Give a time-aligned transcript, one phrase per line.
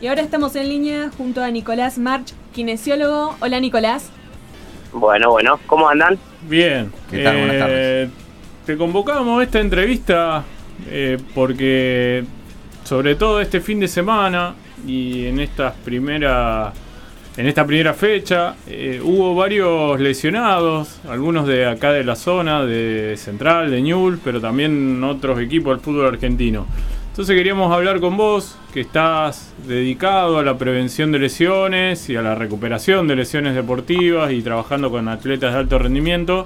[0.00, 3.34] Y ahora estamos en línea junto a Nicolás March, kinesiólogo.
[3.40, 4.10] Hola Nicolás.
[4.92, 6.16] Bueno, bueno, ¿cómo andan?
[6.42, 6.92] Bien.
[7.10, 7.36] ¿Qué tal?
[7.36, 8.10] Buenas tardes.
[8.64, 10.44] Te convocamos a esta entrevista
[10.86, 12.24] eh, porque
[12.84, 14.54] sobre todo este fin de semana
[14.86, 16.72] y en estas primeras
[17.36, 23.16] en esta primera fecha eh, hubo varios lesionados, algunos de acá de la zona, de
[23.16, 26.66] Central, de Ñul, pero también otros equipos del fútbol argentino.
[27.18, 32.22] Entonces queríamos hablar con vos, que estás dedicado a la prevención de lesiones y a
[32.22, 36.44] la recuperación de lesiones deportivas y trabajando con atletas de alto rendimiento.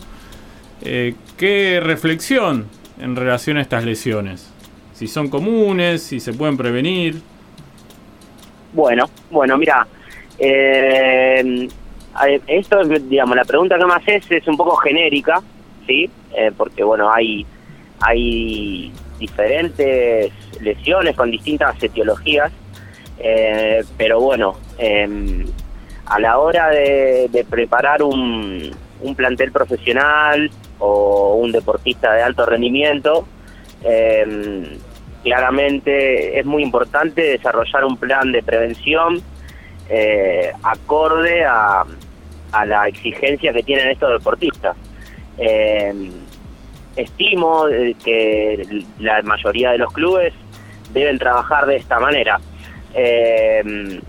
[0.81, 2.69] Eh, ¿Qué reflexión
[2.99, 4.51] en relación a estas lesiones?
[4.95, 7.21] Si son comunes, si se pueden prevenir.
[8.73, 9.87] Bueno, bueno, mira,
[10.39, 11.69] eh,
[12.47, 15.43] esto, digamos, la pregunta que me haces es un poco genérica,
[15.87, 16.09] ¿sí?
[16.35, 17.45] Eh, porque, bueno, hay,
[18.01, 18.91] hay
[19.23, 22.53] diferentes lesiones con distintas etiologías,
[23.19, 25.47] eh, pero bueno, em,
[26.07, 28.75] a la hora de, preparar un,
[29.17, 33.27] plantel profesional o un deportista de alto rendimiento,
[33.85, 34.65] em,
[35.23, 39.23] claramente es muy importante desarrollar un plan de prevención
[39.89, 41.85] eh, acorde a,
[42.53, 44.77] a, la exigencia que tienen estos deportistas.
[46.97, 47.67] Estimo
[48.05, 50.35] que la mayoría de los clubes
[50.93, 52.39] deben trabajar de esta manera.
[52.95, 54.01] Eh,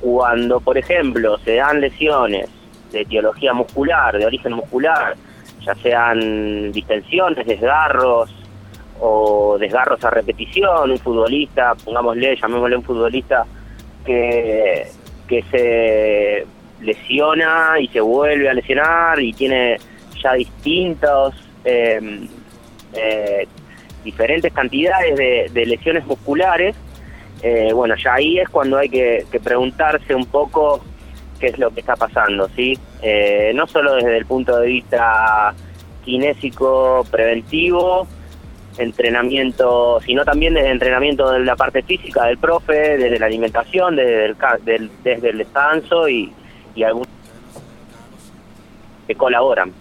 [0.00, 2.48] cuando, por ejemplo, se dan lesiones
[2.92, 5.16] de etiología muscular, de origen muscular,
[5.64, 8.34] ya sean distensiones, desgarros
[9.00, 13.44] o desgarros a repetición, un futbolista, pongámosle, llamémosle un futbolista
[14.04, 14.86] que,
[15.28, 16.46] que se
[16.80, 19.76] lesiona y se vuelve a lesionar y tiene
[20.22, 21.47] ya distintos eh, eh,
[24.04, 26.74] diferentes cantidades de, lesiones musculares,
[27.42, 30.82] eh, bueno, ya ahí es cuando hay que, preguntarse un poco
[31.38, 32.78] qué es lo que está pasando, ¿sí?
[33.02, 35.54] Eh, no solo desde el punto de vista
[36.04, 38.08] kinésico preventivo,
[38.78, 43.96] entrenamiento, sino también desde el entrenamiento de la parte física del profe, desde la alimentación,
[43.96, 46.32] desde el, desde el descanso y,
[46.74, 47.08] y algunos
[49.06, 49.72] que colaboran.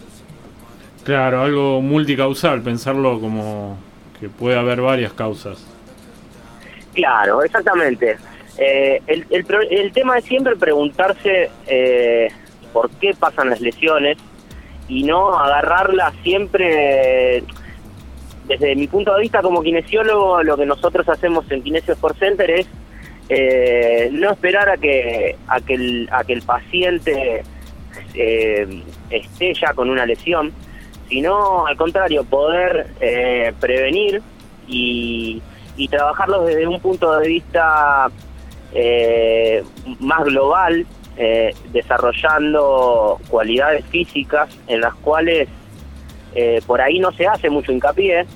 [1.07, 3.77] Claro, algo multicausal, pensarlo como
[4.19, 5.65] que puede haber varias causas.
[6.93, 8.17] Claro, exactamente.
[8.57, 12.27] Eh, el, tema es siempre preguntarse eh,
[12.73, 14.17] por qué pasan las lesiones
[14.89, 17.41] y no agarrarlas siempre
[18.45, 22.51] desde mi punto de vista como kinesiólogo lo que nosotros hacemos en Kinesio Sport Center
[22.51, 22.67] es
[23.29, 27.43] eh, no esperar a que a que a que el paciente
[29.09, 30.51] esté ya con una lesión
[31.09, 34.21] sino al contrario, poder eh, prevenir
[34.67, 35.41] y,
[35.75, 38.09] y trabajarlos desde un punto de vista
[38.73, 39.63] eh,
[39.99, 40.85] más global,
[41.15, 45.47] eh, desarrollando cualidades físicas en las cuales
[46.67, 48.27] por ahí no se hace mucho hincapié.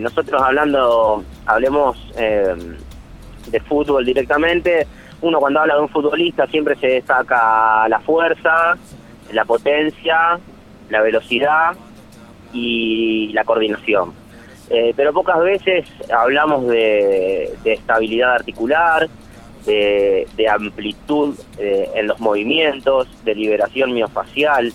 [0.00, 4.86] nosotros hablando, hablemos de fútbol directamente,
[5.20, 8.78] uno cuando habla de un futbolista siempre se destaca la fuerza,
[9.32, 10.38] la potencia,
[10.90, 11.76] la velocidad
[12.52, 14.12] y la coordinación.
[14.70, 19.08] Eh, pero pocas veces hablamos de, estabilidad articular,
[19.64, 24.72] de, amplitud eh, en los movimientos, de liberación miofacial,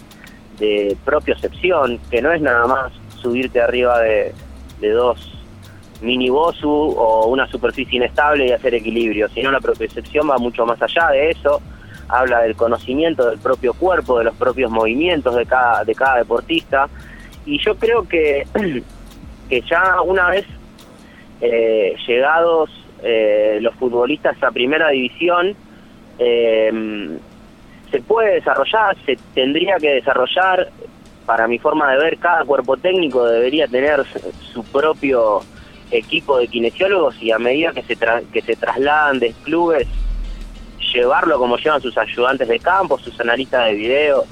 [0.59, 2.91] de propiocepción, que no es nada más
[3.21, 4.33] subirte arriba de,
[4.81, 5.29] dos
[6.01, 10.81] mini bosu o una superficie inestable y hacer equilibrio, sino la propiocepción va mucho más
[10.81, 11.61] allá de eso
[12.09, 16.89] habla del conocimiento del propio cuerpo, de los propios movimientos de cada, de cada deportista.
[17.45, 18.45] Y yo creo que,
[19.49, 20.45] que ya una vez
[21.41, 22.69] eh, llegados
[23.01, 25.55] eh, los futbolistas a primera división,
[26.19, 27.17] eh,
[27.91, 30.69] se puede desarrollar, se tendría que desarrollar,
[31.25, 34.03] para mi forma de ver, cada cuerpo técnico debería tener
[34.51, 35.41] su propio
[35.91, 37.97] equipo de kinesiólogos y a medida que se,
[38.33, 39.87] que se trasladan de clubes
[40.93, 44.25] llevarlo como llevan sus ayudantes de campo, sus analistas de video,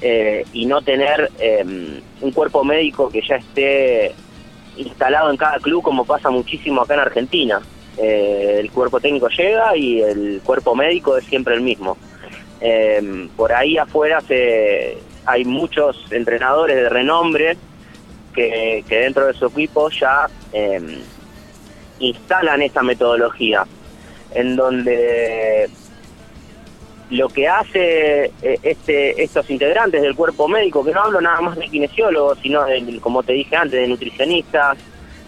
[0.00, 4.14] eh, y no tener em, un cuerpo médico que ya esté
[4.76, 7.60] instalado en cada club como pasa muchísimo acá en Argentina.
[7.96, 11.96] Eh, el cuerpo técnico llega y el cuerpo médico es siempre el mismo.
[12.60, 17.56] Em, por ahí afuera se, hay muchos entrenadores de renombre
[18.34, 21.00] que, que dentro de su equipo ya em,
[21.98, 23.66] instalan esa metodología
[24.34, 25.68] en donde
[27.10, 31.56] lo que hace eh, este, estos integrantes del cuerpo médico, que no hablo nada más
[31.56, 34.76] de kinesiólogos, sino, de, como te dije antes, de nutricionistas,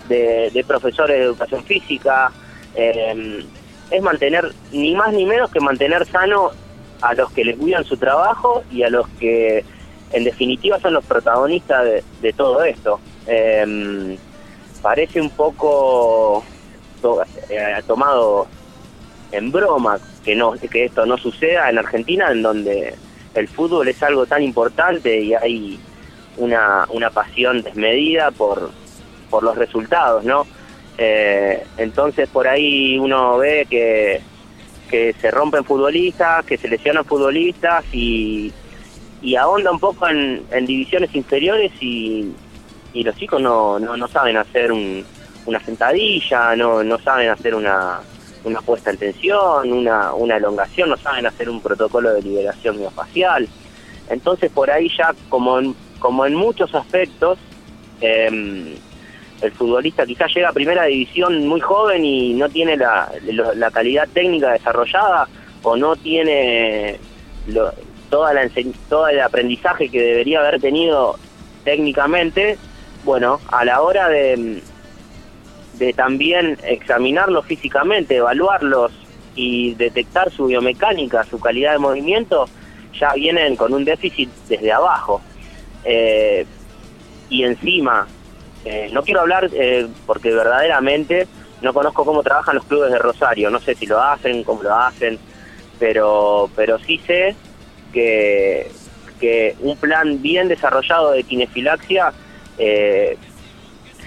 [0.09, 2.33] de, profesores de educación física,
[2.75, 3.45] em,
[3.91, 6.51] es mantener, ni más ni menos que mantener sano
[7.01, 9.65] a los que le cuidan su trabajo y a los que
[10.13, 13.01] en definitiva son los protagonistas de, todo esto.
[13.27, 14.17] Em,
[14.83, 16.45] parece un poco
[17.49, 18.49] eh, tomado
[19.33, 22.95] en broma que no que esto no suceda en Argentina en donde
[23.35, 25.79] el fútbol es algo tan importante y hay
[26.37, 28.71] una, una pasión desmedida por,
[29.29, 30.47] por los resultados, ¿no?
[30.99, 34.21] Eh, entonces por ahí uno ve que,
[34.91, 38.53] que se rompen futbolistas, que se lesionan futbolistas y,
[39.23, 42.33] y ahonda un poco en, divisiones inferiores y,
[42.93, 48.01] y los chicos no, no, no saben hacer una sentadilla, no, no saben hacer una,
[48.45, 53.49] una puesta en tensión, una, una elongación, no saben hacer un protocolo de liberación miofacial.
[54.09, 57.39] Entonces por ahí ya como en, como en muchos aspectos,
[58.01, 58.75] em,
[59.41, 63.11] el futbolista quizás llega a primera división muy joven y no tiene la,
[63.55, 65.29] la calidad técnica desarrollada
[65.63, 66.99] o no tiene
[68.11, 68.49] toda la,
[68.89, 71.17] todo el aprendizaje que debería haber tenido
[71.65, 72.59] técnicamente,
[73.05, 74.63] bueno, a la hora de,
[75.81, 78.93] de también examinarlos físicamente, evaluarlos
[79.35, 82.45] y detectar su biomecánica, su calidad de movimiento,
[82.99, 85.23] ya vienen con un déficit desde abajo.
[85.85, 86.45] Eh,
[87.31, 88.07] y encima,
[88.67, 91.27] eh, no quiero hablar eh, porque verdaderamente
[91.63, 94.75] no conozco cómo trabajan los clubes de Rosario, no sé si lo hacen, cómo lo
[94.75, 95.19] hacen,
[95.79, 97.35] pero, pero sí sé
[97.91, 98.71] que,
[99.19, 102.13] que un plan bien desarrollado de kinefilaxia
[102.59, 103.17] eh,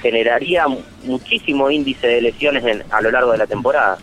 [0.04, 0.66] generaría
[1.06, 3.98] muchísimo índice de lesiones a lo largo de la temporada.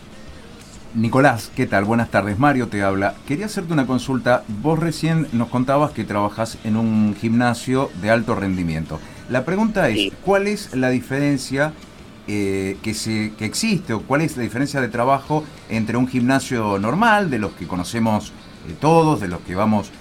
[0.93, 1.85] Nicolás, ¿qué tal?
[1.85, 2.37] Buenas tardes.
[2.37, 3.13] Mario te habla.
[3.25, 4.43] Quería hacerte una consulta.
[4.61, 8.99] Vos recién nos contabas que trabajas en un gimnasio de alto rendimiento.
[9.29, 11.71] La pregunta es, ¿cuál es la diferencia
[12.27, 16.77] eh, que, se, que existe o cuál es la diferencia de trabajo entre un gimnasio
[16.77, 18.33] normal, de los que conocemos
[18.67, 19.91] eh, todos, de los que vamos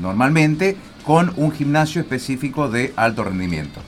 [0.00, 3.80] normalmente, con un gimnasio específico de alto rendimiento?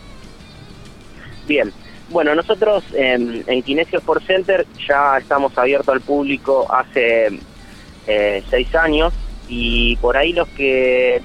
[1.47, 1.73] Bien,
[2.11, 7.31] bueno, nosotros en Kinesio Sport Center ya estamos abiertos al público hace
[8.07, 9.13] eh, seis años
[9.49, 11.23] y por ahí los que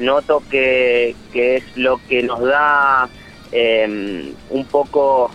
[0.00, 3.08] noto que, es lo que nos da
[3.52, 5.30] em, un poco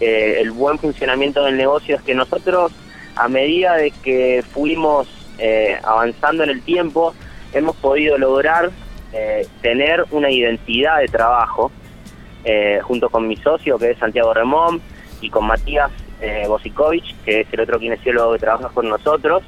[0.00, 2.72] eh, el buen funcionamiento del negocio es que nosotros
[3.16, 7.14] a medida de que fuimos eh, avanzando en el tiempo
[7.54, 8.70] hemos podido lograr
[9.62, 11.70] tener una identidad de trabajo
[12.44, 14.80] eh, junto con mi socio, que es Santiago Remón,
[15.20, 16.46] y con Matías eh,
[17.24, 19.42] que es el otro kinesiólogo que trabaja con nosotros,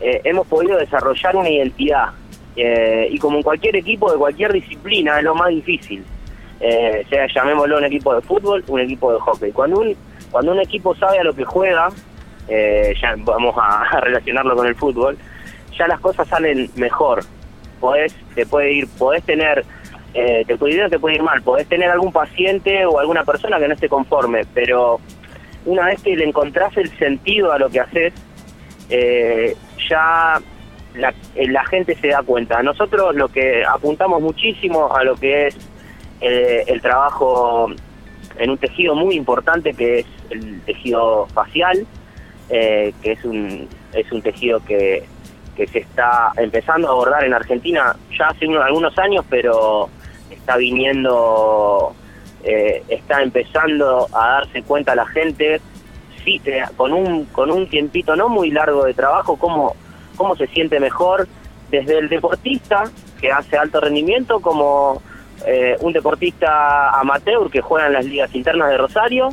[0.00, 2.10] eh, hemos podido desarrollar una identidad.
[2.56, 6.04] Eh, y como en cualquier equipo de cualquier disciplina, es lo más difícil.
[6.58, 9.52] sea, llamémoslo un equipo de fútbol, un equipo de hockey.
[9.52, 9.96] Cuando un,
[10.30, 11.88] cuando un equipo sabe a lo que juega,
[12.48, 15.18] ya vamos a, relacionarlo con el fútbol,
[15.76, 17.24] ya las cosas salen mejor.
[17.78, 19.64] Podés, te puede ir, podés tener
[20.14, 21.42] eh, te puede ir o te puede ir mal.
[21.42, 25.00] Podés tener algún paciente o alguna persona que no esté conforme, pero
[25.66, 28.12] una vez que le encontrás el sentido a lo que haces,
[28.88, 29.56] eh,
[29.88, 30.40] ya
[30.94, 32.62] la, eh, gente se da cuenta.
[32.62, 35.56] Nosotros lo que apuntamos muchísimo a lo que es
[36.20, 37.68] eh, el trabajo
[38.36, 41.86] en un tejido muy importante que es el tejido facial,
[42.48, 45.04] que es un, es un tejido que,
[45.54, 49.88] que se está empezando a abordar en Argentina ya hace unos, algunos años, pero
[50.40, 51.94] está viniendo,
[52.42, 55.60] eh, está empezando a darse cuenta la gente,
[56.24, 59.76] sí, eh, con, un, con un tiempito no muy largo de trabajo, cómo,
[60.16, 61.28] cómo se siente mejor.
[61.70, 65.00] Desde el deportista que hace alto rendimiento como
[65.46, 69.28] eh, un deportista amateur que juega en las ligas internas de Rosario,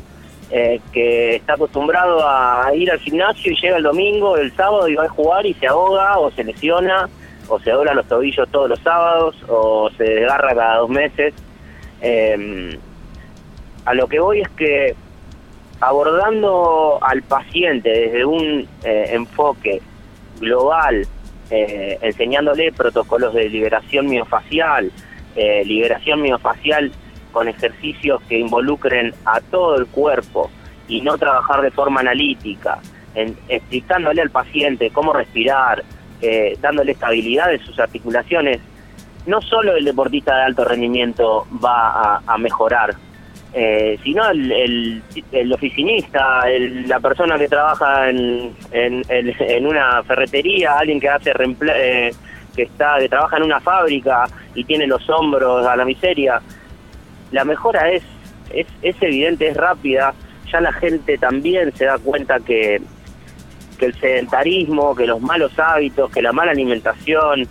[0.50, 5.04] que está acostumbrado a ir al gimnasio y llega el domingo, el sábado y va
[5.04, 7.10] a jugar y se ahoga o se lesiona
[7.48, 11.34] o se dobla los tobillos todos los sábados o se desgarra cada dos meses.
[12.01, 12.77] Em,
[13.86, 14.96] a lo que voy es que
[15.80, 19.82] abordando al paciente desde un eh, enfoque
[20.39, 21.08] global,
[21.50, 24.92] eh, enseñándole protocolos de liberación miofacial,
[25.36, 26.92] eh, liberación miofacial
[27.32, 30.50] con ejercicios que involucren a todo el cuerpo
[30.88, 32.80] y no trabajar de forma analítica,
[33.48, 35.84] explicándole al paciente cómo respirar,
[36.22, 38.60] eh, dándole estabilidad en sus articulaciones,
[39.28, 42.96] no solo el deportista de alto rendimiento va a, mejorar,
[43.54, 46.46] eh, sino el, el, oficinista,
[46.86, 51.34] la persona que trabaja en, en, una ferretería, alguien que hace
[51.76, 52.12] eh,
[52.56, 56.42] que está que trabaja en una fábrica y tiene los hombros a la miseria.
[57.32, 58.04] La mejora es,
[58.52, 60.14] es, es evidente, es rápida.
[60.52, 62.82] Ya la gente también se da cuenta que
[63.77, 67.48] que el sedentarismo, que los malos hábitos, que la mala alimentación,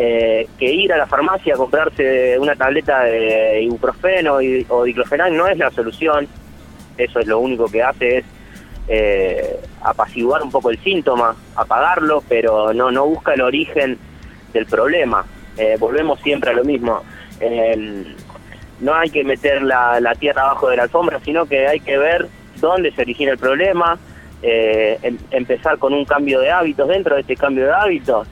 [0.00, 5.48] eh, que ir a la farmacia a comprarse una tableta de ibuprofeno o diclofenac no
[5.48, 6.28] es la solución.
[6.96, 8.24] Eso es lo único que hace es
[8.88, 13.98] eh, apaciguar un poco el síntoma, apagarlo, pero no, no busca el origen
[14.52, 15.24] del problema.
[15.56, 17.02] Eh, volvemos siempre a lo mismo.
[18.80, 22.28] no hay que meter la, tierra abajo de la alfombra, sino que hay que ver
[22.60, 23.98] dónde se origina el problema,
[24.42, 26.88] em, empezar con un cambio de hábitos.
[26.88, 28.28] Dentro de este cambio de hábitos,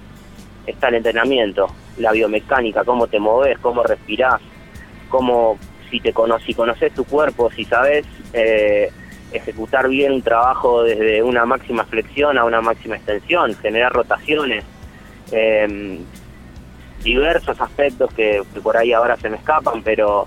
[0.66, 4.40] está el entrenamiento, la biomecánica, cómo te moves, cómo respirás,
[5.08, 5.58] cómo
[5.90, 8.90] si te conoces, si conoces tu cuerpo, si sabes eh,
[9.32, 14.64] ejecutar bien un trabajo desde una máxima flexión a una máxima extensión, generar rotaciones,
[15.30, 15.98] em,
[17.02, 20.26] diversos aspectos que, por ahí ahora se me escapan, pero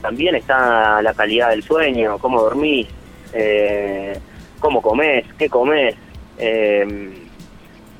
[0.00, 2.86] también está la calidad del sueño, cómo dormís,
[3.32, 4.18] eh,
[4.60, 5.96] cómo comes, qué comes.
[6.38, 7.26] Eh,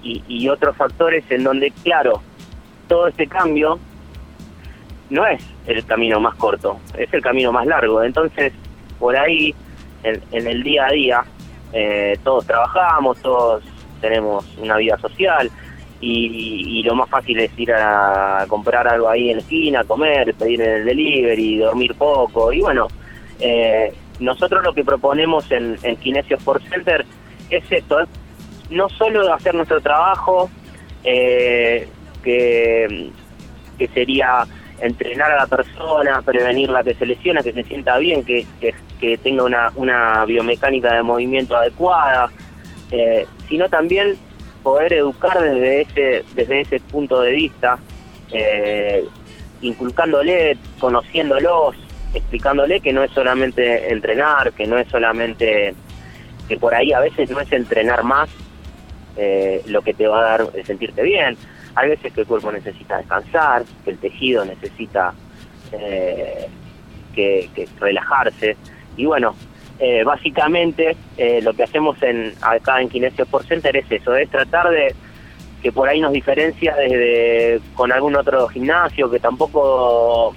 [0.03, 2.23] y, otros factores en donde, claro,
[2.89, 3.79] todo este cambio
[5.11, 8.03] no es el camino más corto, es el camino más largo.
[8.03, 8.53] Entonces,
[8.99, 9.55] por ahí,
[10.03, 11.25] en, el día a día,
[11.73, 13.63] eh, todos trabajamos, todos
[14.01, 15.51] tenemos una vida social
[16.01, 20.63] y, lo más fácil es ir a comprar algo ahí en la esquina, comer, pedir
[20.63, 22.53] en el delivery, dormir poco.
[22.53, 22.89] Y bueno,
[23.39, 27.05] eh, nosotros lo que proponemos en, en Kinesio Sport Center
[27.51, 27.99] es esto,
[28.71, 30.51] no solo hacer nuestro trabajo,
[31.05, 31.89] eh,
[32.23, 33.11] que,
[33.95, 34.47] sería
[34.81, 38.47] entrenar a la persona, prevenir la que se lesiona, que se sienta bien, que,
[39.23, 42.31] tenga una, biomecánica de movimiento adecuada,
[42.91, 44.17] eh, sino también
[44.63, 47.79] poder educar desde ese, desde ese punto de vista,
[48.33, 49.05] eh,
[49.63, 51.77] inculcándole, conociéndolos,
[52.15, 55.75] explicándole que no es solamente entrenar, que no es solamente,
[56.49, 58.29] que por ahí a veces no es entrenar más,
[59.17, 61.37] eh, lo que te va a dar sentirte bien.
[61.75, 65.13] Hay veces que el cuerpo necesita descansar, que el tejido necesita
[65.73, 66.49] eh,
[67.15, 67.49] que,
[67.79, 68.57] relajarse.
[68.97, 69.35] Y bueno,
[69.79, 70.97] eh, básicamente
[71.43, 74.95] lo que hacemos en acá en Kinesio Center es eso, es tratar de
[75.63, 80.35] que por ahí nos diferencia desde con algún otro gimnasio que tampoco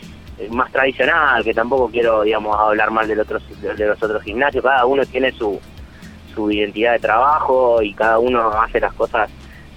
[0.51, 4.85] más tradicional, que tampoco quiero digamos hablar mal del otro, de los otros gimnasios, cada
[4.85, 5.59] uno tiene su,
[6.33, 9.29] su identidad de trabajo y cada uno hace las cosas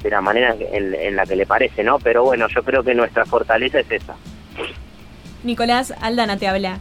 [0.02, 1.98] de la manera en, la que le parece, ¿no?
[1.98, 4.14] Pero bueno, yo creo que nuestra fortaleza es esa.
[5.42, 6.78] Nicolás Aldana te habla.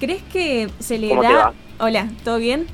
[0.00, 1.52] ¿Crees que se le da...
[1.78, 2.66] Hola, ¿todo bien?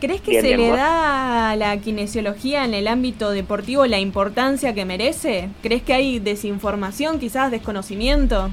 [0.00, 4.84] ¿Crees que se le da a la kinesiología en el ámbito deportivo la importancia que
[4.84, 5.48] merece?
[5.62, 8.50] ¿Crees que hay desinformación, quizás desconocimiento?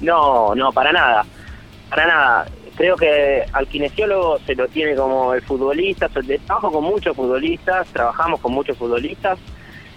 [0.00, 1.24] No, no, para nada.
[1.88, 2.46] Para nada
[2.78, 8.40] creo que al kinesiólogo se lo tiene como el futbolista, trabajo con muchos futbolistas, trabajamos
[8.40, 9.36] con muchos futbolistas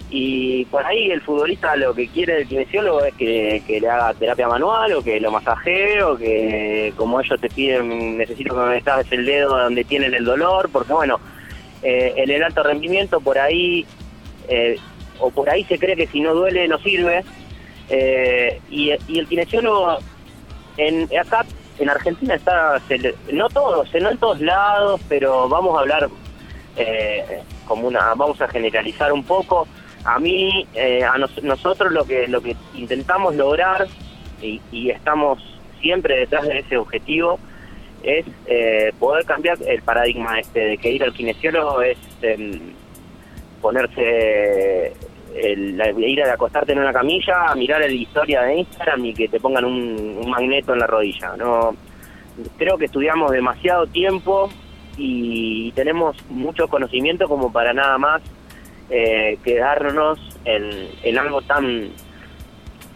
[0.10, 4.48] y por ahí el futbolista lo que quiere del kinesiólogo es que, le haga terapia
[4.48, 9.12] manual o que lo masajee o que como ellos te piden necesito que me estabes
[9.12, 11.20] el dedo donde tienen el dolor, porque bueno,
[11.84, 13.86] eh, en el alto rendimiento por ahí
[14.50, 14.80] eh,
[15.20, 17.24] o por ahí se cree que si no duele no sirve
[17.92, 20.00] eh, y, y el kinesiólogo
[20.78, 21.46] en acá
[21.80, 22.82] en Argentina está,
[23.32, 26.10] no todos, no en todos lados, pero vamos a hablar
[26.78, 29.68] eh, como una, vamos a generalizar un poco.
[30.04, 33.88] A mí, eh, a nosotros lo que lo que intentamos lograr
[34.42, 35.40] y, estamos
[35.82, 37.40] siempre detrás de ese objetivo
[38.04, 42.74] es eh, poder cambiar el paradigma este de que ir al kinesiólogo es em,
[43.62, 44.94] ponerse
[45.36, 49.40] el, ir a acostarte en una camilla, mirar la historia de Instagram y que te
[49.40, 51.36] pongan un, magneto en la rodilla.
[51.38, 51.76] No,
[52.58, 54.50] creo que estudiamos demasiado tiempo
[54.98, 58.22] y tenemos mucho conocimiento como para nada más
[58.90, 61.90] eh, quedarnos en, algo tan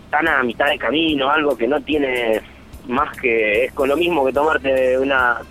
[0.09, 2.41] tan a mitad de camino, algo que no tiene
[2.87, 5.41] más que es con lo mismo que tomarte una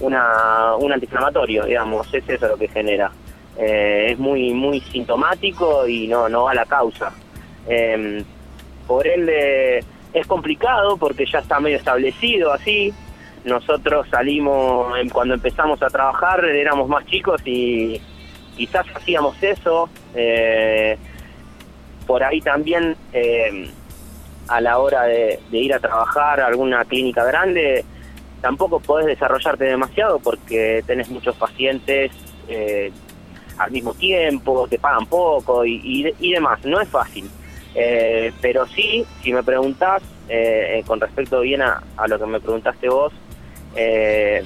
[0.00, 3.10] una un antiinflamatorio, digamos, es eso lo que genera.
[3.56, 7.12] Eh, es muy muy sintomático y no, no va a la causa.
[7.68, 8.24] Em,
[8.86, 12.92] por ende es complicado porque ya está medio establecido así.
[13.44, 18.00] Nosotros salimos, cuando empezamos a trabajar éramos más chicos y
[18.56, 19.88] quizás hacíamos eso.
[20.14, 20.96] Eh,
[22.06, 23.68] por ahí también em,
[24.48, 27.84] a la hora de, ir a trabajar a alguna clínica grande,
[28.40, 32.12] tampoco podés desarrollarte demasiado porque tenés muchos pacientes
[32.48, 32.92] eh,
[33.58, 36.64] al mismo tiempo, te pagan poco y, y, demás.
[36.64, 37.28] No es fácil.
[37.74, 42.88] Eh, pero sí, si me preguntás, eh, con respecto bien a, lo que me preguntaste
[42.88, 43.12] vos,
[43.74, 44.44] eh,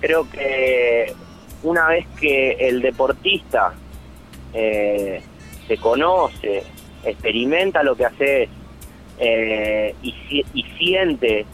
[0.00, 1.14] creo que
[1.62, 3.72] una vez que el deportista
[4.52, 5.22] eh,
[5.66, 6.62] se conoce,
[7.04, 8.48] experimenta lo que haces
[9.18, 10.14] eh, y,
[10.54, 11.44] y, siente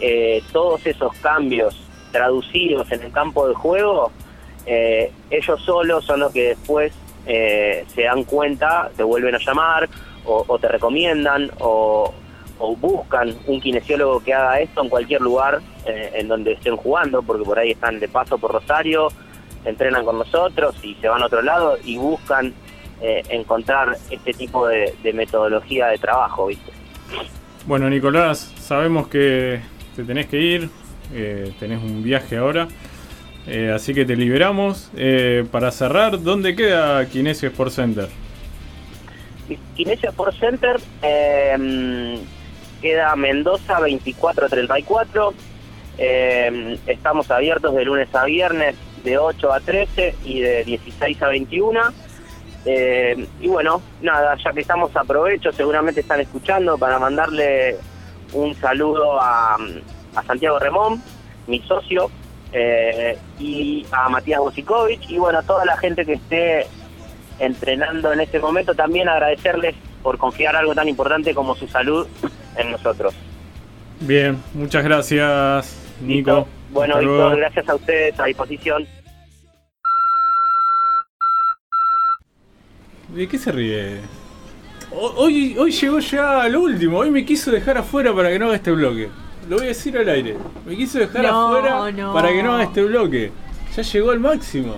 [0.00, 1.76] eh, todos esos cambios
[2.12, 4.12] traducidos en el campo de juego,
[4.66, 6.92] ellos solos son los que después
[7.24, 9.88] se dan cuenta, te vuelven a llamar
[10.24, 12.12] o, te recomiendan o,
[12.58, 17.58] buscan un kinesiólogo que haga esto en cualquier lugar en donde estén jugando, porque por
[17.58, 19.08] ahí están de paso por Rosario,
[19.64, 22.54] entrenan con nosotros y se van a otro lado y buscan
[23.00, 26.72] eh, encontrar este tipo de, metodología de trabajo, ¿viste?
[27.66, 29.60] Bueno, Nicolás, sabemos que
[29.94, 30.70] te tenés que ir,
[31.12, 32.68] eh, tenés un viaje ahora,
[33.46, 34.90] eh, así que te liberamos.
[35.50, 38.08] para cerrar, ¿dónde queda Kinesio Sport Center?
[39.76, 42.18] Kinesio Sport Center em,
[42.80, 45.34] queda Mendoza 2434.
[45.98, 48.74] Eh, estamos abiertos de lunes a viernes
[49.04, 51.80] de 8 a 13 y de 16 a 21.
[52.64, 57.76] Eh, y bueno, nada, ya que estamos aprovecho, seguramente están escuchando para mandarle
[58.32, 59.56] un saludo a,
[60.26, 61.00] Santiago Remón,
[61.46, 62.10] mi socio,
[62.58, 66.66] eh, y a Matías Bosikovic, y bueno, a toda la gente que esté
[67.38, 72.06] entrenando en este momento, también agradecerles por confiar algo tan importante como su salud
[72.56, 73.14] en nosotros.
[74.00, 76.48] Bien, muchas gracias, Nico.
[76.70, 78.86] Bueno, Víctor, gracias a ustedes, a disposición.
[83.08, 84.00] ¿De qué se ríe?
[84.90, 88.54] Hoy, hoy llegó ya al último, hoy me quiso dejar afuera para que no haga
[88.56, 89.10] este bloque.
[89.48, 90.36] Lo voy a decir al aire.
[90.66, 93.32] Me quiso dejar afuera para que no haga este bloque.
[93.76, 94.76] Ya llegó al máximo.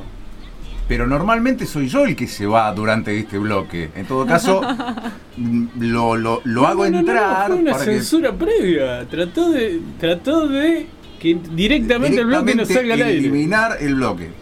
[0.89, 3.91] Pero normalmente soy yo el que se va durante este bloque.
[3.95, 4.63] En todo caso,
[5.79, 7.49] lo, lo, hago entrar.
[7.49, 9.07] fue una censura previa.
[9.07, 10.87] Trató de, trató de
[11.21, 13.19] que directamente, el bloque no salga al aire.
[13.19, 14.29] Eliminar el bloque.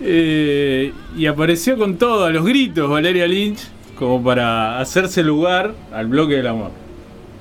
[0.00, 3.58] Eh, y apareció con todo, a los gritos, Valeria Lynch,
[3.98, 6.70] como para hacerse lugar al bloque del amor.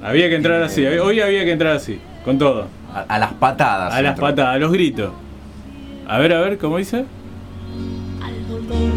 [0.08, 2.68] Había que entrar así, eh, hoy había que entrar así, con todo.
[2.94, 3.94] A, las patadas.
[3.94, 5.12] A las patadas, a los gritos.
[6.08, 7.04] A ver, a ver, ¿cómo dice?
[8.24, 8.94] Al dolor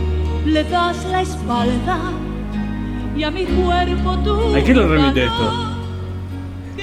[0.47, 1.99] le das la espalda
[3.17, 4.55] y a mi cuerpo tú.
[4.55, 5.53] ¿A qué lo remite esto?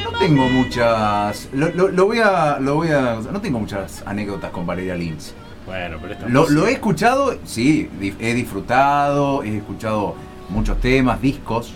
[0.04, 1.48] No tengo muchas.
[1.54, 3.22] Lo, voy a, lo voy a.
[3.32, 5.32] No tengo muchas anécdotas con Valeria Lynch.
[5.66, 10.16] Bueno, pero lo, lo, he escuchado, sí, he disfrutado, he escuchado
[10.50, 11.70] muchos temas, discos.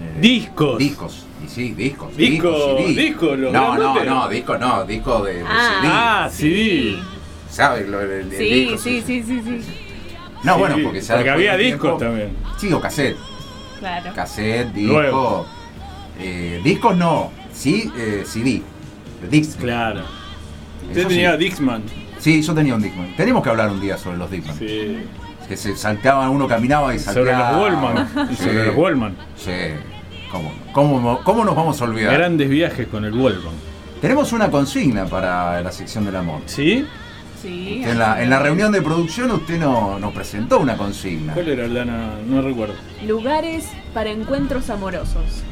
[0.00, 0.78] Eh, discos.
[0.78, 1.26] Discos.
[1.44, 2.16] Y sí, discos.
[2.16, 6.96] Discos, discos, No, no, no, discos no, disco de, ah, CD.
[6.98, 7.16] Ah,
[7.50, 7.88] ¿Sabes?
[7.88, 9.60] Lo, el, sí, sí, sí, sí, sí,
[10.42, 12.36] No, bueno, porque, porque había discos también.
[12.58, 13.16] Sí, o cassette.
[13.78, 14.12] Claro.
[14.14, 15.46] Cassette, disco.
[16.18, 18.62] Eh, discos no, sí, eh, CD.
[19.30, 19.58] Disc.
[19.58, 20.02] Claro.
[20.88, 21.82] Usted tenía Dixman.
[22.18, 23.14] Sí, yo tenía un Dickman.
[23.16, 24.58] Tenemos que hablar un día sobre los Dickman.
[24.58, 24.98] Sí.
[25.48, 27.26] Que se saltaban, uno caminaba y saltaba.
[27.26, 28.36] Sobre los Wallman.
[28.36, 29.16] Sobre los Wallman.
[29.36, 29.50] Sí.
[30.30, 32.14] ¿Cómo, cómo, ¿Cómo, nos vamos a olvidar?
[32.14, 33.54] Grandes viajes con el Wallman.
[34.00, 36.40] Tenemos una consigna para la sección del amor.
[36.46, 36.86] ¿Sí?
[37.40, 37.82] Sí.
[37.84, 41.34] En la, en la, reunión de producción usted no, nos presentó una consigna.
[41.34, 42.14] ¿Cuál era, Lana?
[42.26, 42.74] No recuerdo.
[43.06, 45.42] Lugares para encuentros amorosos.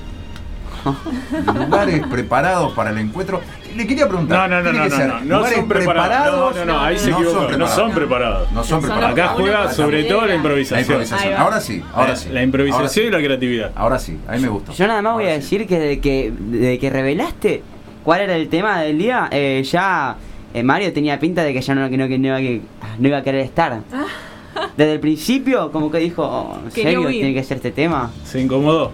[1.47, 3.41] lugares preparados para el encuentro.
[3.75, 4.49] Le quería preguntar.
[4.49, 6.57] No, no, no, no, no, no, son preparados.
[6.57, 7.57] No, no, no, ahí se equivoca.
[7.57, 8.53] No son preparados.
[8.53, 9.13] No son preparados.
[9.13, 11.03] Acá juega sobre todo la improvisación.
[11.37, 12.29] Ahora sí, ahora sí.
[12.31, 13.73] La improvisación y la creatividad.
[13.75, 14.73] Ahora sí, ahí me gusta.
[14.73, 17.63] Yo nada más voy a decir que de que, de que revelaste
[18.05, 20.17] cuál era el tema del día, eh, ya
[20.53, 22.61] eh, Mario tenía pinta de que ya no, que no, que no, que
[22.99, 23.81] no iba a querer estar.
[24.77, 28.13] Desde el principio, como que dijo, oh, ¿en serio tiene que ser este tema?
[28.25, 28.93] Se incomodó.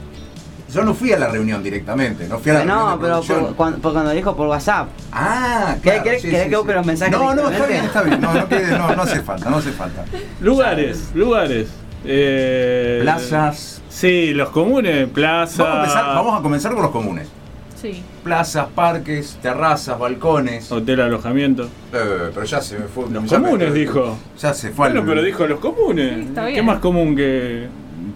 [0.73, 3.79] Yo no fui a la reunión directamente, no fui a la no, pero por, cuando,
[3.79, 4.89] por cuando dijo por WhatsApp.
[5.13, 6.03] Ah, claro.
[6.05, 7.17] ¿Querés, sí, que busque los mensajes?
[7.17, 8.21] No, no, está bien, está bien.
[8.21, 10.05] No, no, no, hace falta, no hace falta.
[10.41, 11.69] Lugares, lugares.
[12.05, 13.83] Eh, plazas.
[13.89, 15.59] Sí, los comunes, plazas.
[15.59, 17.29] Vamos a, vamos a comenzar con los comunes.
[17.81, 18.03] Sí.
[18.23, 20.71] Plazas, parques, terrazas, balcones.
[20.71, 21.65] Hotel, alojamiento.
[21.93, 23.09] Eh, pero ya se me fue.
[23.11, 24.19] Los comunes, dijo.
[24.39, 26.27] Ya se fue Bueno, pero dijo los comunes.
[26.55, 27.69] ¿Qué más común que.?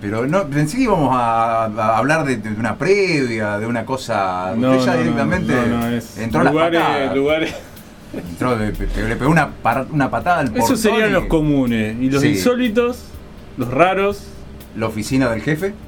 [0.05, 1.65] Pero no, pensé que íbamos a,
[1.97, 4.53] hablar de, una previa, de una cosa.
[4.55, 5.55] No, Usted ya directamente
[6.19, 7.55] entró las lugares.
[8.13, 8.71] Entró, le,
[9.17, 9.49] pegó una,
[9.91, 10.55] una patada al.
[10.55, 11.97] Esos serían los comunes.
[11.99, 13.07] Y los insólitos,
[13.57, 14.27] los raros.
[14.77, 15.73] La oficina del jefe.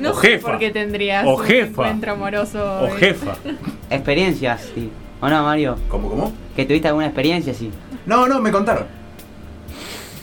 [0.00, 0.48] No o sé jefa.
[0.48, 1.66] por qué tendrías o jefa.
[1.66, 2.82] un encuentro amoroso.
[2.82, 3.36] O jefa.
[3.88, 4.90] Experiencias, sí.
[5.20, 5.76] ¿O no, Mario?
[5.88, 6.32] ¿Cómo, cómo?
[6.56, 7.70] Que tuviste alguna experiencia, sí.
[8.04, 8.86] No, no, me contaron.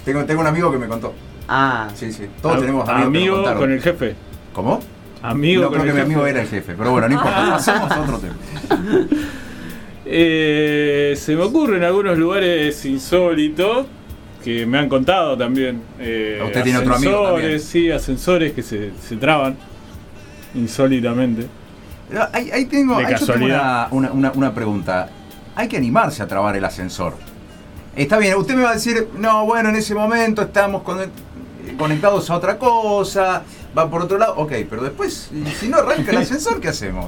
[0.03, 1.13] Tengo, tengo un amigo que me contó.
[1.53, 1.89] Ah.
[1.93, 2.27] Sí, sí.
[2.41, 3.39] Todos tenemos amigos.
[3.39, 4.15] Amigo con el jefe.
[4.53, 4.79] ¿Cómo?
[5.21, 7.91] Amigo no con creo que mi amigo era el jefe, pero bueno, no importa, hacemos
[7.91, 8.35] otro tema.
[10.05, 13.85] Eh, se me ocurren algunos lugares insólitos.
[14.41, 15.81] que me han contado también.
[15.99, 17.59] Eh, Usted tiene otro amigo también.
[17.59, 19.57] Sí, ascensores que se, se traban
[20.55, 21.47] insólitamente.
[22.31, 22.97] ahí, tengo,
[23.91, 25.09] una, una, pregunta.
[25.55, 27.13] Hay que animarse a trabar el ascensor.
[27.93, 30.81] Está bien, usted me va a decir, no, bueno, en ese momento estamos
[31.81, 33.43] conectados a otra cosa,
[33.77, 34.35] va por otro lado.
[34.37, 37.07] Ok, pero después, si no arranca el ascensor, ¿qué hacemos?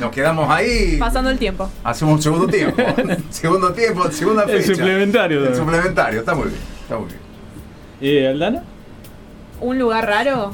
[0.00, 0.96] Nos quedamos ahí.
[0.98, 1.68] Pasando el tiempo.
[1.84, 2.82] Hacemos un segundo tiempo.
[3.30, 4.56] segundo tiempo, segunda fecha.
[4.56, 5.44] El suplementario.
[5.44, 6.60] El suplementario, está muy bien.
[6.82, 7.20] Está muy bien.
[8.00, 8.62] ¿Y Aldana?
[9.60, 10.52] Un lugar raro.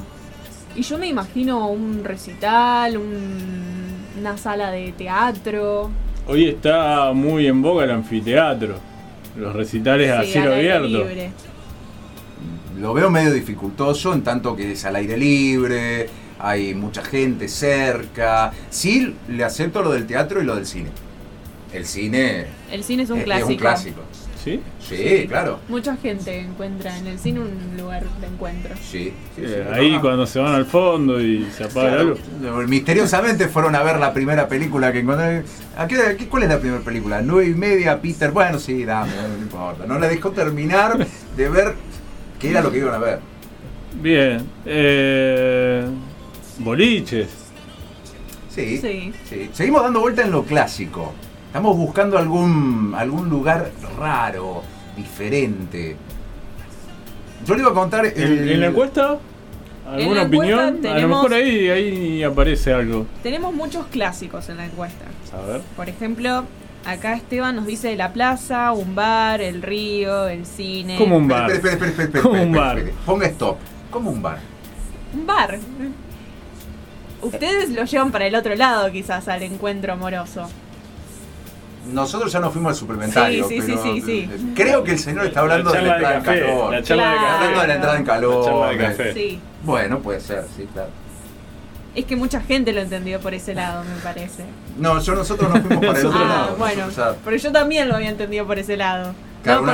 [0.74, 2.96] Y yo me imagino un recital,
[4.18, 5.90] una sala de teatro.
[6.26, 8.76] Hoy está muy en boga el anfiteatro.
[9.36, 11.06] Los recitales a cielo abierto.
[12.78, 16.08] Lo veo medio dificultoso en tanto que es al aire libre,
[16.38, 18.52] hay mucha gente cerca.
[18.70, 20.90] Sí, le acepto lo del teatro y lo del cine.
[21.72, 22.46] El cine.
[22.70, 23.48] El cine es un clásico.
[23.48, 24.02] Es un clásico.
[24.42, 24.60] ¿Sí?
[24.80, 25.26] ¿Sí?
[25.28, 25.60] claro.
[25.68, 28.74] Mucha gente encuentra en el cine un lugar de encuentro.
[28.82, 32.18] Sí, eh, ahí cuando se van al fondo y se apaga la luz.
[32.66, 35.44] Misteriosamente fueron a ver la primera película que encontré.
[36.28, 37.22] ¿Cuál es la primera película?
[37.22, 38.32] Nueve y media, Peter.
[38.32, 39.86] Bueno, sí, dame, no importa.
[39.86, 41.06] No le dejó terminar
[41.36, 41.76] de ver
[42.42, 43.20] qué era lo que iban a ver.
[43.94, 44.44] Bien.
[44.66, 45.86] Eh,
[46.58, 47.28] boliches.
[48.50, 49.50] Sí, sí, sí.
[49.52, 51.12] Seguimos dando vuelta en lo clásico.
[51.46, 54.62] Estamos buscando algún, algún lugar raro,
[54.96, 55.96] diferente.
[57.46, 58.06] Yo le iba a contar.
[58.06, 59.18] ¿En la encuesta?
[59.86, 60.86] ¿Alguna opinión?
[60.86, 63.06] a lo mejor ahí, ahí aparece algo.
[63.22, 65.04] Tenemos muchos clásicos en la encuesta.
[65.32, 65.60] A ver.
[65.76, 66.44] Por ejemplo,
[66.84, 70.96] acá Esteban nos dice la plaza, un bar, el río, el cine.
[70.96, 71.50] Como un bar.
[71.50, 72.22] Espera, espera, espera, espera.
[72.22, 72.82] Como un bar.
[73.06, 73.56] Ponga stop.
[73.90, 74.38] Como un bar.
[75.14, 75.58] Un bar.
[77.20, 80.48] Ustedes lo llevan para el otro lado, quizás, al encuentro amoroso.
[81.92, 85.40] Nosotros ya nos fuimos al suplementario, sí, sí, sí, sí, creo que el señor está
[85.40, 86.72] hablando de la entrada en calor.
[86.72, 87.26] La charla de café.
[87.26, 88.44] Hablando de la entrada en calor.
[88.44, 89.14] La charla de café.
[89.14, 89.40] Sí.
[89.64, 90.90] Bueno, puede ser, sí, claro.
[91.94, 94.44] Es que mucha gente lo entendió por ese lado, me parece.
[94.78, 96.56] No, yo nosotros nos fuimos para el otro ah, lado.
[96.56, 96.86] Bueno,
[97.24, 99.14] pero yo también lo había entendido por ese lado.
[99.42, 99.64] Claro,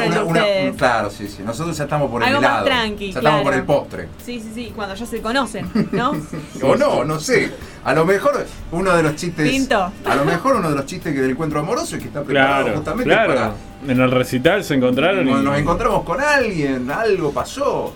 [0.76, 1.42] claro, sí, sí.
[1.42, 4.08] Nosotros ya estamos por Algo el más tranqui, ya estamos por el postre.
[4.24, 6.12] Sí, sí, sí, cuando ya se conocen, ¿no?
[6.62, 7.52] o no, no sé.
[7.84, 9.48] A lo mejor uno de los chistes.
[9.48, 9.92] Pinto.
[10.06, 12.64] A lo mejor uno de los chistes que del encuentro amoroso es que está preparado
[12.64, 13.34] claro, justamente claro.
[13.34, 13.52] para.
[13.86, 15.24] En el recital se encontraron.
[15.26, 17.92] Nos, nos encontramos con alguien, algo pasó.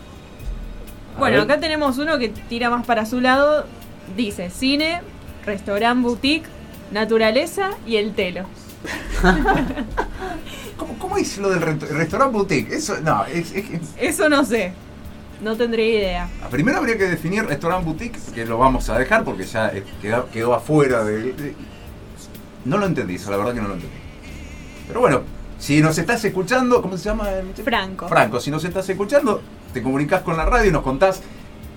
[1.18, 3.64] bueno, acá tenemos uno que tira más para su lado.
[4.16, 5.00] Dice cine,
[5.46, 6.46] restaurante boutique,
[6.90, 8.44] naturaleza y el telo.
[10.76, 12.72] ¿Cómo, ¿Cómo, es lo del restaurante boutique?
[12.74, 13.24] Eso, no,
[13.96, 14.72] Eso no sé.
[15.40, 16.28] No tendría idea.
[16.42, 20.28] Ah, primero habría que definir restaurante boutique, que lo vamos a dejar porque ya quedó,
[20.30, 21.54] quedó afuera de,
[22.64, 23.96] No lo entendí, eso la verdad que no lo entendí.
[24.86, 25.22] Pero bueno,
[25.58, 27.26] si nos estás escuchando, ¿cómo se llama?
[27.64, 28.08] Franco.
[28.08, 31.22] Franco, si nos estás escuchando, te comunicas con la radio y nos contás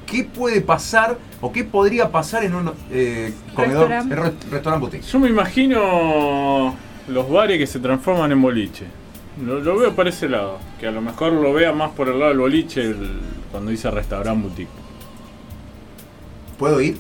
[0.06, 5.04] qué puede pasar o qué podría pasar en un eh, comedor, restaurante boutique.
[5.04, 6.76] Yo me imagino
[7.08, 8.86] los bares que se transforman en boliche.
[9.44, 12.30] Lo, veo por ese lado, que a lo mejor lo vea más por el lado
[12.30, 12.96] del boliche
[13.52, 14.70] cuando dice restaurante boutique.
[16.58, 16.98] ¿Puedo ir?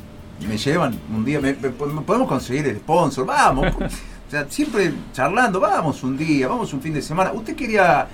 [0.48, 1.39] ¿Me llevan un día?
[1.39, 3.26] ¿Me, podemos conseguir el sponsor?
[3.26, 3.68] Vamos.
[4.28, 7.32] o sea, siempre charlando, vamos un día, vamos un fin de semana.
[7.32, 8.06] Usted quería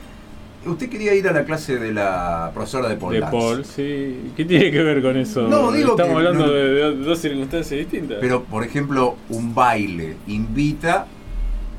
[0.63, 3.13] Usted quería ir a la clase de la profesora de Paul.
[3.13, 4.31] De Paul, sí.
[4.37, 5.47] ¿Qué tiene que ver con eso?
[5.47, 8.17] No, digo Estamos hablando de, dos circunstancias distintas.
[8.21, 11.07] Pero, por ejemplo, un baile invita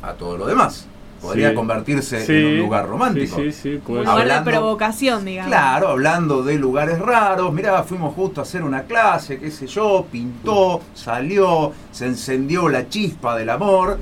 [0.02, 0.88] a todo lo demás.
[1.20, 3.36] Podría convertirse en un lugar romántico.
[3.36, 5.48] Sí, sí, Un lugar de provocación, digamos.
[5.52, 7.52] Claro, hablando de lugares raros.
[7.52, 12.88] Mirá, fuimos justo a hacer una clase, qué sé yo, pintó, salió, se encendió la
[12.88, 14.00] chispa del amor.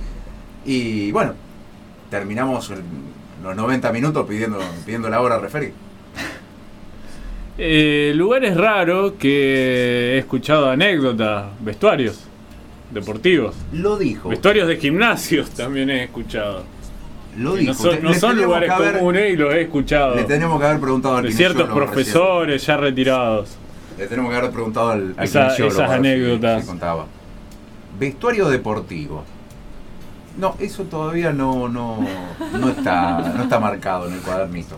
[0.65, 1.35] Y bueno,
[2.09, 2.73] terminamos
[3.43, 5.73] los 90 minutos pidiendo, pidiendo la hora referir.
[7.59, 12.21] Eh, lugares raros que he escuchado anécdotas, vestuarios
[12.91, 13.55] deportivos.
[13.73, 14.29] Lo dijo.
[14.29, 16.65] Vestuarios de gimnasios también he escuchado.
[17.37, 17.73] Lo dijo.
[18.03, 20.17] No son, lugares comunes y los he escuchado.
[20.17, 23.57] Le tenemos que haber preguntado al De ciertos profesores ya retirados.
[23.99, 26.65] Le tenemos que haber preguntado al, al Esas anécdotas.
[26.65, 27.07] contaba.
[27.99, 29.25] Vestuario deportivo.
[30.41, 31.99] No, eso todavía no, no,
[32.59, 34.77] no, está, no está marcado en el cuadernito.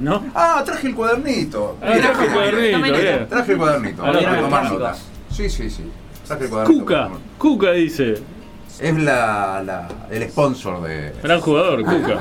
[0.00, 0.24] ¿No?
[0.34, 1.76] Ah, traje el cuadernito.
[1.82, 3.26] Ah, traje el cuadernito.
[3.28, 4.06] Traje el cuadernito.
[4.06, 5.04] Ahora tomar notas.
[5.30, 5.90] Sí, sí, sí.
[6.26, 6.80] Traje el cuadernito.
[6.80, 8.22] Cuca, Cuca dice.
[8.78, 11.12] Es la, la, el sponsor de.
[11.22, 12.20] Gran jugador, Cuca.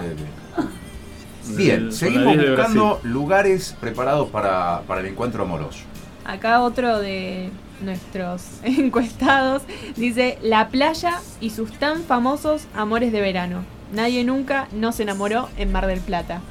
[1.56, 5.84] Bien, seguimos buscando lugares preparados para, para el encuentro amoroso.
[6.26, 7.50] Acá otro de
[7.82, 9.64] nuestros encuestados,
[9.96, 13.64] dice La playa y sus tan famosos amores de verano.
[13.94, 16.42] Nadie nunca no se enamoró en Mar del Plata.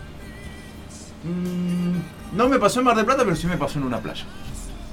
[1.25, 4.25] Mm, no me pasó en Mar del Plata, pero sí me pasó en una playa.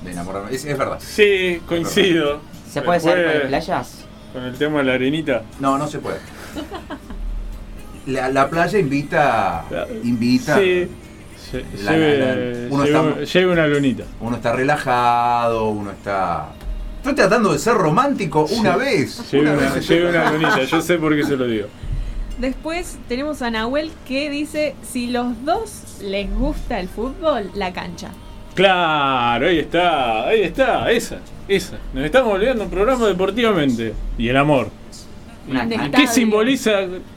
[0.03, 0.53] De enamorarme.
[0.53, 0.99] Es, es verdad.
[0.99, 2.39] Sí, coincido.
[2.71, 4.05] ¿Se puede hacer con las playas?
[4.31, 5.43] Con el tema de la arenita.
[5.59, 6.19] No, no se puede.
[8.05, 9.65] La, la playa invita.
[10.01, 10.57] Invita.
[10.57, 10.87] Sí.
[11.83, 14.03] La- la- la- uno está- lleva una lunita.
[14.21, 16.49] Uno está relajado, uno está.
[16.97, 19.31] Estoy tratando de ser romántico una vez.
[19.31, 19.89] Lleva una vez.
[20.33, 21.67] lunita, yo sé por qué se lo digo.
[22.39, 28.09] Después tenemos a Nahuel que dice, si los dos les gusta el fútbol, la cancha.
[28.53, 31.77] Claro, ahí está, ahí está, esa, esa.
[31.93, 33.93] Nos estamos olvidando un programa deportivamente.
[34.17, 34.69] Y el amor.
[35.49, 36.71] Una De ¿Y cancha qué simboliza?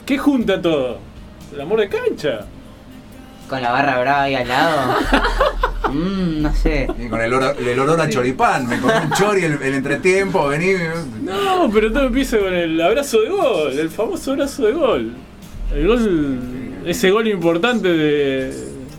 [0.05, 0.99] ¿Qué junta todo?
[1.53, 2.45] El amor de cancha.
[3.51, 4.95] Con la barra brava ahí al lado.
[5.91, 6.87] Mmm, no sé.
[6.97, 10.47] Y con el olor, el olor a choripán, me comí un chori el, el entretiempo,
[10.47, 10.73] vení.
[11.21, 15.13] No, pero todo empieza con el abrazo de gol, el famoso abrazo de gol.
[15.73, 16.39] El gol,
[16.85, 18.53] ese gol importante de,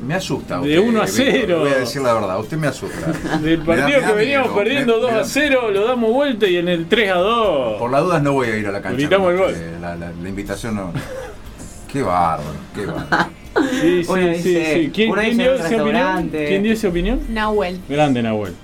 [0.07, 0.59] Me asusta.
[0.61, 1.59] De usted, 1 a Víctor, 0.
[1.61, 3.07] Voy a decir la verdad, usted me asusta.
[3.39, 5.25] del Me da- partido me da que veníamos miedo, perdiendo me- 2 me a da-
[5.27, 7.79] 0, lo damos vuelta y en el 3 a 2.
[7.79, 8.99] Por las dudas no voy a ir a la cancha.
[8.99, 9.55] Gritamos el gol.
[9.81, 10.93] La, la- la invitación no.
[11.91, 13.31] Qué bárbaro, qué bárbaro.
[13.81, 14.91] Sí, sí, Uno sí, dice- sí.
[14.95, 15.85] ¿Quién, quién dice dio esa opinión?
[15.87, 16.47] restaurante.
[16.49, 17.21] ¿Quién dio esa opinión?
[17.29, 17.81] Nahuel.
[17.89, 18.55] Grande Nahuel.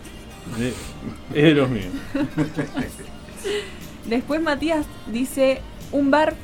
[1.35, 1.93] Es de los míos.
[4.07, 5.61] Después Matías dice,
[5.93, 6.35] un bar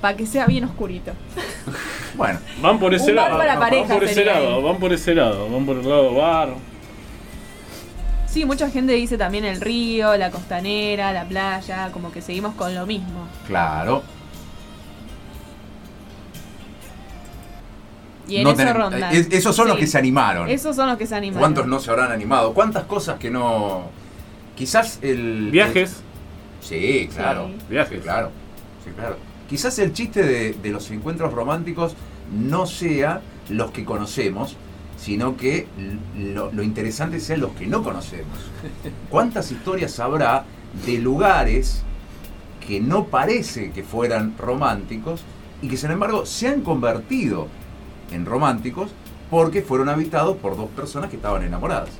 [0.00, 1.12] para que sea bien oscurito.
[2.16, 3.38] Bueno, Van por ese Un bar lado.
[3.38, 4.62] para van pareja por ese lado, ahí.
[4.64, 6.54] van por ese lado, van por el lado bar.
[8.26, 12.74] Sí, mucha gente dice también el río, la costanera, la playa, como que seguimos con
[12.74, 13.28] lo mismo.
[13.46, 14.02] claro.
[18.28, 19.14] Y en No eso rondan.
[19.14, 20.48] es- esos son los que se animaron.
[20.48, 21.38] Esos son los que se animan.
[21.40, 22.52] ¿Cuántos no se habrán animado?
[22.54, 23.84] ¿Cuántas cosas que no.
[24.56, 25.48] Quizás el.
[25.50, 26.02] Viajes.
[26.60, 27.48] Sí, claro.
[27.48, 27.64] Sí.
[27.70, 27.98] Viajes.
[27.98, 28.30] Sí, claro.
[28.84, 29.16] Sí, claro.
[29.48, 31.94] Quizás el chiste de, de los encuentros románticos
[32.32, 34.56] no sea los que conocemos,
[34.98, 35.66] sino que
[36.18, 38.36] lo, lo interesante sean los que no conocemos.
[39.08, 40.44] ¿Cuántas historias habrá
[40.84, 41.82] de lugares
[42.66, 45.22] que no parece que fueran románticos
[45.62, 47.48] y que sin embargo se han convertido
[48.12, 48.90] en románticos
[49.30, 51.90] porque fueron habitados por dos personas que estaban enamoradas?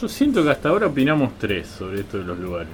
[0.00, 2.68] Yo siento que hasta ahora opinamos tres sobre esto de los lugares.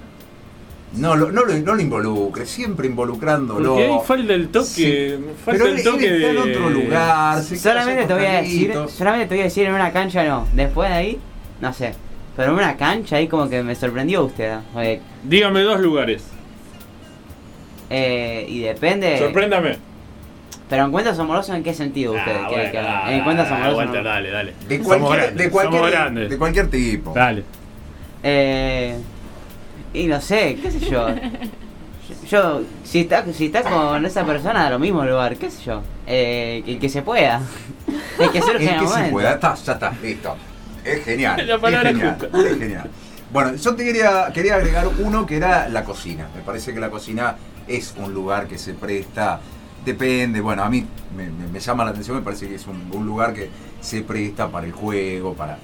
[0.94, 3.74] No lo, no lo, no lo involucre, siempre involucrándolo.
[3.74, 5.34] Porque ahí falta el toque, Sí.
[5.44, 7.42] falta Pero el toque él está en de- otro lugar.
[7.42, 10.46] se Solamente te voy a decir, solamente te voy a decir en una cancha no.
[10.54, 11.18] Después de ahí,
[11.60, 11.92] no sé.
[12.36, 14.54] Pero en una cancha ahí como que me sorprendió usted.
[14.54, 14.62] ¿no?
[14.72, 16.24] Porque, Dígame dos lugares.
[17.90, 19.18] eh, y depende.
[19.18, 19.76] Sorpréndame.
[20.68, 22.14] Pero encuentros amorosos en qué sentido?
[22.18, 23.72] Ah, ¿Qué- bueno, qué- ah, en encuentros amorosos.
[23.80, 24.04] aguanta, no?
[24.04, 24.54] dale, dale.
[24.68, 26.30] De cualquier, grandes, de, cualquier, somos grandes.
[26.30, 27.12] de cualquier tipo.
[27.14, 27.44] Dale.
[28.22, 28.96] Eh,
[29.94, 31.06] y no sé, qué sé yo.
[32.28, 35.82] Yo, si está, si está con esa persona, da lo mismo lugar, qué sé yo.
[36.06, 37.40] Eh, el que se pueda.
[38.18, 40.36] El que surge El que se pueda, está, ya está, listo.
[40.84, 41.46] Es genial.
[41.46, 42.90] La palabra es genial, es genial.
[43.30, 46.28] Bueno, yo te quería, quería agregar uno que era la cocina.
[46.34, 49.40] Me parece que la cocina es un lugar que se presta.
[49.92, 50.84] Depende, bueno, a mí
[51.16, 53.48] me, me- me llama la atención, me parece que es un, un lugar que
[53.80, 55.56] se presta para el juego, para,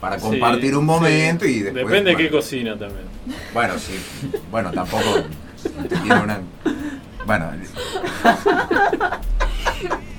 [0.00, 1.56] para compartir Sí, un momento sí.
[1.56, 1.84] y después.
[1.86, 3.06] Depende de qué cocina también.
[3.52, 3.98] Bueno, sí.
[4.52, 5.24] Bueno, tampoco
[5.88, 6.40] tiene una.
[7.26, 7.50] Bueno,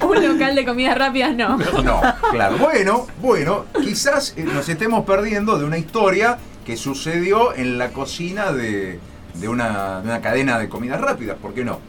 [0.02, 1.58] Un local de comidas rápidas no.
[1.58, 2.58] no, claro.
[2.58, 8.52] Bueno, bueno, quizás eh, nos estemos perdiendo de una historia que sucedió en la cocina
[8.52, 9.00] de,
[9.36, 11.80] de una, de una cadena de comidas rápidas, ¿por qué no?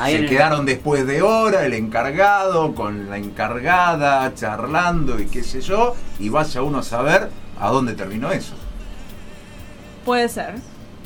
[0.00, 5.42] Ahí Se el- quedaron después de hora el encargado con la encargada charlando y qué
[5.44, 7.28] sé yo, y vaya uno a saber
[7.60, 8.54] a dónde terminó eso.
[10.04, 10.54] Puede ser.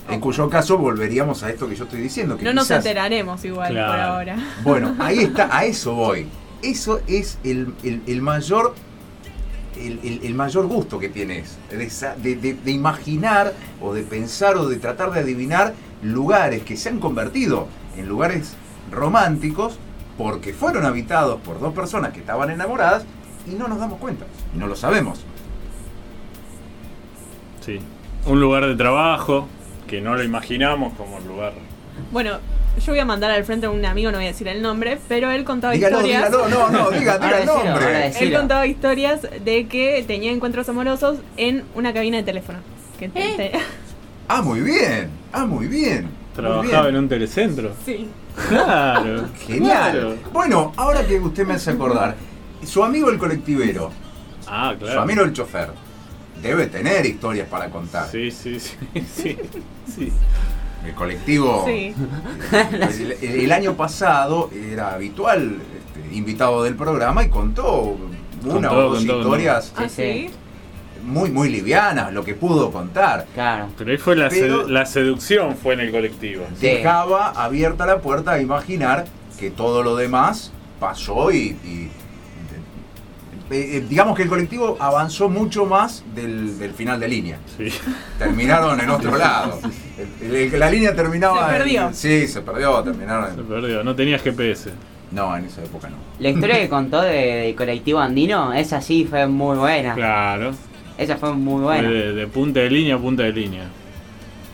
[0.08, 2.36] En cuyo caso volveríamos a esto que yo estoy diciendo.
[2.36, 4.36] Que No nos enteraremos igual por ahora.
[4.62, 6.26] Bueno, ahí está, a eso voy.
[6.62, 8.74] Eso es el, el- el mayor.
[9.76, 14.02] El, el- el mayor gusto que tienes de, sa- de- de- de imaginar o de
[14.04, 18.54] pensar o de tratar de adivinar lugares que se han convertido en lugares
[18.94, 19.78] románticos
[20.18, 23.04] porque fueron habitados por dos personas que estaban enamoradas
[23.46, 25.24] y no nos damos cuenta, y no lo sabemos.
[27.60, 27.80] Sí.
[28.26, 29.48] Un lugar de trabajo
[29.86, 31.52] que no lo imaginamos como un lugar.
[32.10, 32.38] Bueno,
[32.84, 34.98] yo voy a mandar al frente a un amigo, no voy a decir el nombre,
[35.08, 36.30] pero él contaba Dígalo, historias.
[36.30, 38.12] dígalo, no, no, diga, diga el nombre.
[38.18, 42.58] Él contaba historias de que tenía encuentros amorosos en una cabina de teléfono.
[42.98, 43.52] Que te- te-
[44.26, 46.04] Ah, muy bien, ah, muy bien.
[46.04, 46.96] muy Trabajaba bien.
[46.96, 47.72] en un telecentro.
[47.84, 48.08] Sí.
[48.48, 49.28] Claro.
[49.46, 49.90] Genial.
[49.92, 50.14] claro.
[50.32, 52.16] Bueno, ahora que usted me hace acordar,
[52.64, 53.90] su amigo el colectivero,
[54.46, 55.70] Ah, su amigo el chofer,
[56.42, 58.08] debe tener historias para contar.
[58.10, 58.74] Sí, sí, sí,
[59.14, 59.38] sí,
[59.94, 60.12] sí.
[60.84, 61.64] El colectivo.
[61.66, 61.94] Sí.
[62.52, 65.56] El, el- el año pasado era habitual
[65.96, 67.96] este, invitado del programa y contó
[68.44, 69.72] una o dos historias.
[69.76, 70.28] ¿Ah, sí?
[71.04, 73.26] Muy, muy livianas, lo que pudo contar.
[73.34, 73.68] Claro.
[73.76, 74.28] Pero ahí fue la,
[74.68, 76.44] la seducción, fue en el colectivo.
[76.60, 79.04] Dejaba abierta la puerta a imaginar
[79.38, 81.56] que todo lo demás pasó y,
[83.50, 87.38] eh, eh, digamos que el colectivo avanzó mucho más del, final de línea.
[87.56, 87.68] Sí.
[88.18, 89.60] Terminaron en otro lado.
[90.52, 91.46] la línea terminaba.
[91.46, 91.90] Se perdió.
[91.92, 93.36] sí, se perdió, terminaron.
[93.36, 94.70] Se perdió, no tenías GPS.
[95.10, 95.96] No, en esa época no.
[96.18, 99.94] La historia que contó del colectivo andino, esa sí fue muy buena.
[99.94, 100.52] Claro.
[100.96, 101.88] Esa fue muy buena.
[101.88, 103.64] De, punta de línea a punta de línea.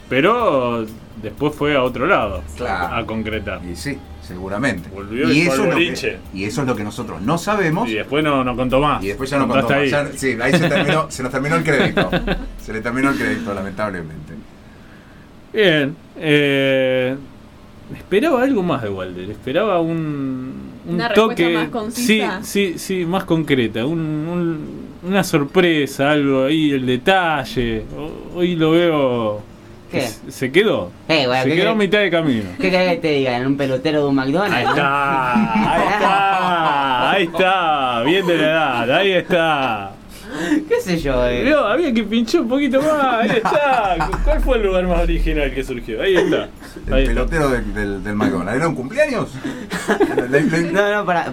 [0.09, 0.87] Pero
[1.22, 2.42] después fue a otro lado.
[2.57, 2.96] Claro.
[2.96, 3.61] A concretar.
[3.64, 4.88] Y sí, seguramente.
[4.90, 7.88] Volvió y, eso es lo que, y eso es lo que nosotros no sabemos.
[7.88, 9.03] Y después no, no contó más.
[9.05, 9.72] Y después ya no contó más.
[9.72, 9.92] Ahí.
[10.16, 12.11] sí, ahí se, terminó, se nos terminó el crédito.
[12.61, 14.35] se le terminó el crédito, lamentablemente.
[15.53, 15.94] Bien.
[16.16, 17.16] Eh,
[17.94, 19.31] esperaba algo más de Walder.
[19.31, 21.55] Esperaba un, un toque.
[21.55, 22.40] Más concisa.
[22.42, 23.85] Sí, sí, sí, más concreta.
[23.85, 27.85] un una sorpresa, algo ahí, el detalle.
[28.35, 29.43] Hoy lo veo.
[29.91, 30.07] ¿Qué?
[30.29, 30.93] Se quedó.
[31.09, 32.51] Eh, se quedó a mitad de camino.
[32.61, 33.37] ¿Qué querés que te diga?
[33.37, 34.55] ¿En un pelotero de un McDonald's?
[34.55, 35.33] Ahí está,
[35.75, 39.93] ahí está, ahí está, bien de la edad, ahí está.
[40.68, 41.26] ¿Qué sé yo?
[41.26, 41.55] Eh?
[41.55, 43.14] había que pinchar un poquito más.
[43.22, 44.11] Ahí está.
[44.24, 46.03] ¿Cuál fue el lugar más original que surgió?
[46.03, 46.48] Ahí está.
[46.87, 48.57] el pelotero del, del, McDonald's.
[48.57, 49.31] ¿Era un cumpleaños?
[50.72, 51.33] no, no, para.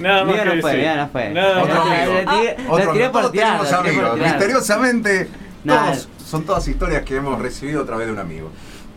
[0.00, 0.36] Nada más.
[0.46, 1.30] no fue, no fue.
[1.30, 2.92] Nada otro amigo.
[2.92, 3.74] Tiré por tirar.
[3.74, 4.18] amigos.
[4.18, 5.28] Misteriosamente,
[5.66, 8.50] todos, son todas historias que hemos recibido a través de un amigo.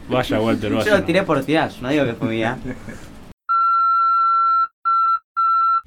[0.10, 0.86] Vaya, Walter, vaya.
[0.86, 2.58] Yo lo tiré por tirar, no digo que fue mía.